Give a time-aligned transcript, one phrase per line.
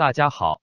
[0.00, 0.62] 大家好，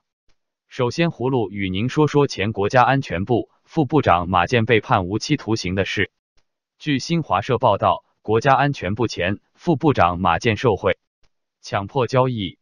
[0.67, 6.09] 首先葫芦与您说说前国家安全部副部长马建被判无期徒刑的事。
[6.79, 10.97] 据新华社报道，国家安全部前副部长马建受贿、
[11.61, 12.57] 强迫交易、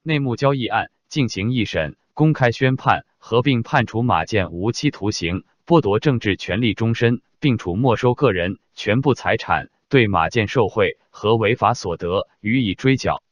[0.00, 13.22] 内幕交易案进行一审，公开宣判，合并判处马建无期徒刑，剥夺政治权利终身，并处没收个人全部财产，对马建受贿和违法所得予以追缴，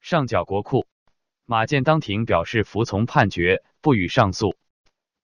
[0.00, 0.88] 上缴国库。
[1.48, 4.56] 马建当庭表示服从判决，不予上诉。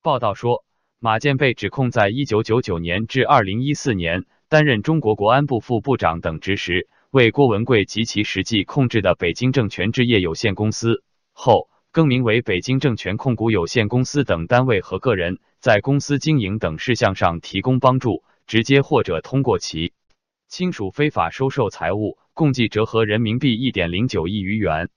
[0.02, 0.64] 报道说，
[1.00, 11.02] 马建被指控在一九九九年至二零一四年担任中国国安部副部长等职时，为郭文贵及其实际控制的北京政权置业有限公司
[11.34, 19.92] （后更名为北京政权控股有限公司）等单位和个人，在公司经营等事项上提供帮助，直接或者通过其
[20.46, 24.88] 亲属非法收受财物，共计折合人民币一点零九亿余元。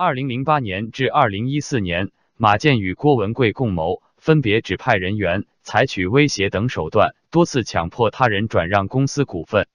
[0.00, 9.66] 二零零八年至二零一四年，马建与郭文贵共谋，分别指派人员，采取威胁等手段，多次强迫他人转让公司股份，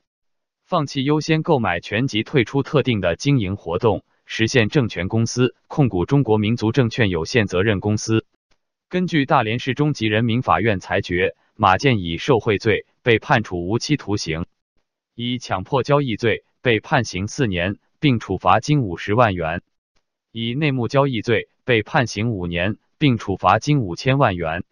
[0.63, 8.25] 放弃优先购买权及退出特定的经营活动，实现证券公司控股中国民族证券有限责任公司。
[8.88, 14.45] 根据大连市中级人民法院裁决，马建以受贿罪被判处无期徒刑，
[15.16, 19.61] 以强迫交易罪被判刑四年，并处罚金五十万元。
[20.35, 24.63] 以内幕交易罪被判刑五年，并处罚金五千万元，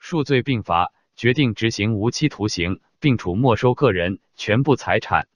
[0.00, 5.28] 数罪并罚，决定执行无期徒刑，并处没收个人全部财产。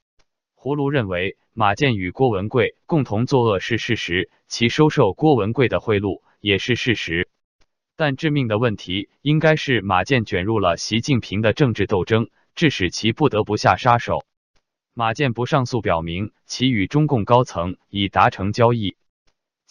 [0.57, 7.29] 葫芦认为，马建与郭文贵共同作恶是事实，其收受郭文贵的贿赂也是事实。
[7.95, 14.25] 但致命的问题应该是马建卷入了习近平的政治斗争，致使其不得不下杀手。
[14.93, 18.97] 马建不上诉，表明其与中共高层已达成交易。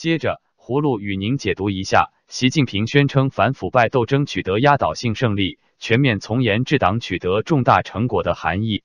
[0.01, 8.81] 接着，葫芦与您解读一下习近平宣称反腐败斗争取得压倒性胜利，全面从严治党取得重大成果的含义。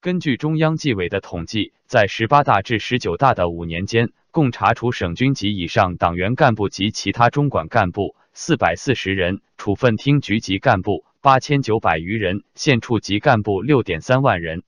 [0.00, 14.64] 根据中央纪委的统计，在十八大至十九大的五年间，共查处省军级以上党员干部及其他中管干部四百四十人，处分厅局级干部八千九百余人，县处级干部六点三万人。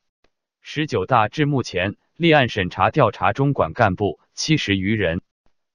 [0.60, 5.22] 十九大至目前，立案审查调查中管干部七十余人。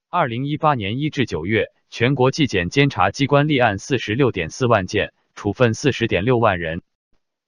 [0.10, 6.82] 二零一八年一至九月，全国纪检监察机关立案四十六点四万件，处分四十点六万人。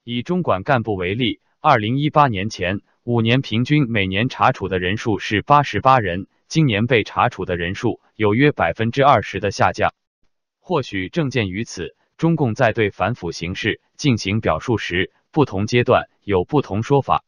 [0.04, 9.94] 以中管干部为例，二零一八年前五年平均每年查处的人数是八十八人，今年被查处的人数有约百分之二十的下降。
[10.60, 17.24] 或许正鉴于此，中共在对反腐形势进行表述时，不同阶段有不同说法。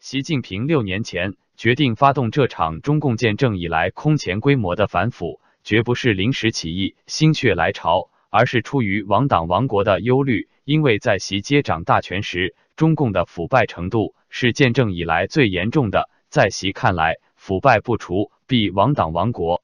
[0.00, 1.36] 习近平六年前。
[1.56, 10.48] 决定发动这场中共建政以来空前规模的反腐，绝不是临时起意、心血来潮，而是出于亡党亡国的忧虑。
[10.64, 16.10] 因为在习接掌大权时，中共的腐败程度是建政以来最严重的。
[16.28, 19.62] 在习看来，腐败不除，必亡党亡国。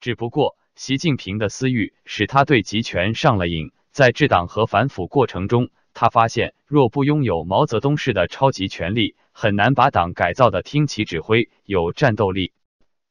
[0.00, 3.70] 只不过，习近平的私欲使他对集权上了瘾。
[3.92, 12.52] 在治党和反腐过程中，他发现，若不拥有毛泽东式的超级权力，很难把党改造的听其指挥、有战斗力。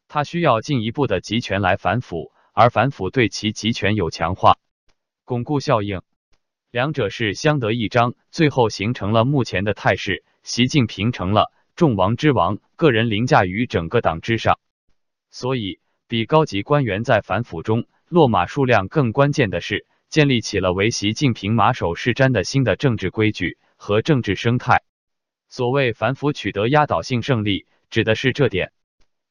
[0.10, 4.58] 他需要进一步的集权来反腐，而反腐对其集权有强化、
[5.24, 6.02] 巩固效应，
[6.70, 10.24] 两者是相得益彰，最后形成了目前的态势。
[10.44, 14.60] 习近平成了众王之王，个人凌驾于整个党之上。
[15.32, 24.84] 所以，比高级官员在反腐中落马数量更关键的是，建立起了为习近平马首是瞻的新的政治规矩和政治生态。
[25.50, 28.73] 所谓反腐取得压倒性胜利，指的是这点。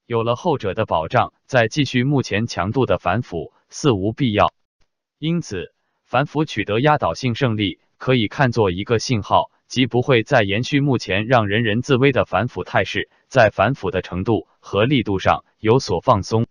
[0.07, 4.53] 有了后者的保障，再继续目前强度的反腐似无必要。
[5.21, 5.73] 因此，
[6.05, 16.49] 反腐取得压倒性胜利，可以看作一个信号，即不会再延续目前让人人自危的反腐态势，在反腐的程度和力度上有所放松。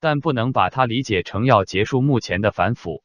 [0.00, 3.02] 但不能把它理解成要结束目前的反腐。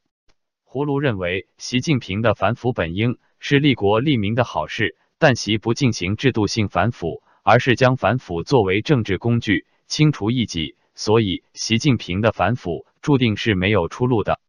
[0.74, 4.96] 葫芦认为，习近平的反腐本应是利国利民的好事。
[5.18, 14.40] 但习不进行制度性反腐，而是将反腐作为政治工具，清除异己，所以习近平的反腐注定是没有出路的。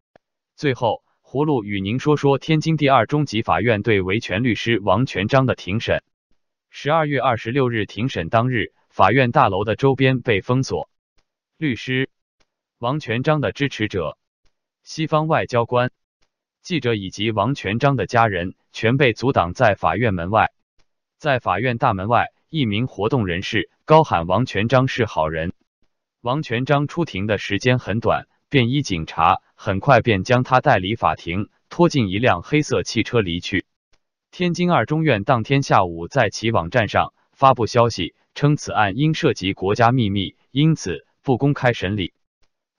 [0.56, 6.02] 最后，葫芦与您说说天津第二中级法院对维权律师王全章的庭审。
[6.72, 10.90] 十二月二十六日庭审当日，法院大楼的周边被封锁，
[11.60, 12.10] 律师
[12.80, 14.18] 王全章的支持者、
[14.82, 15.92] 西方外交官、
[16.66, 20.52] 记者以及王全章的家人全被阻挡在法院门外。
[21.20, 25.54] 在法院大门外，一名活动人士高喊：“王全章是好人。”
[26.22, 33.68] 王全章出庭的时间很短，便衣警察很快便将他带离法庭，拖进一辆黑色汽车离去。
[34.32, 42.16] 天津二中院当天下午在其网站上发布消息，称此案因涉及国家秘密，因此不公开审理。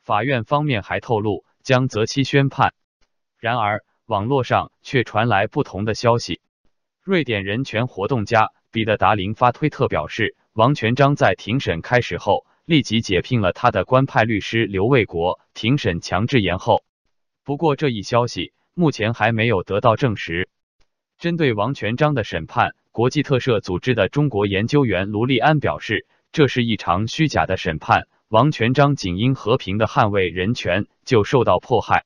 [0.02, 2.74] 法院方面还透露将择期宣判。
[3.38, 6.40] 然而，网络上却传来不同的消息。
[7.02, 16.82] 瑞典人权活动家彼得达林发推特表示，王全章在庭审开始后立即解聘了他的官派律师刘卫国，庭审强制延后。
[17.44, 20.48] 不过，这一消息目前还没有得到证实。
[21.18, 28.08] 针对王全章的审判，国际特赦组织的中国研究员卢利安表示，这是一场虚假的审判。
[28.28, 32.04] 王全章仅因和平的捍卫人权就受到迫害。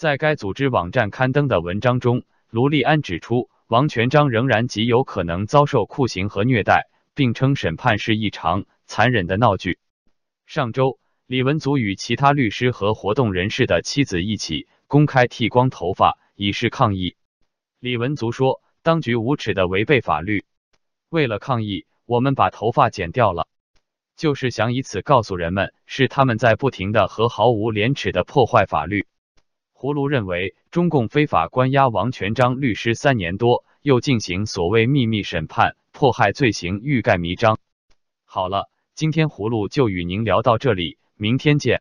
[0.00, 9.78] 在该组织网站刊登的文章中，卢立安指出，王全章仍然极有可能遭受酷刑和虐待，并称审判是一场残忍的闹剧。
[10.46, 17.14] 上周，李文足与其他律师和活动人士的妻子一起公开剃光头发，以示抗议。
[17.78, 20.46] 李文足说：“当局无耻的违背法律，
[21.10, 23.48] 为了抗议，我们把头发剪掉了。”
[24.16, 29.06] 就是想以此告诉人们，是他们在不停的和毫无廉耻的破坏法律。
[29.80, 37.56] 葫芦认为，中共非法关押王全章律师三年多，又进行所谓秘密审判，迫害罪行欲盖弥彰。
[38.26, 41.80] 好了，今天葫芦就与您聊到这里，明天见。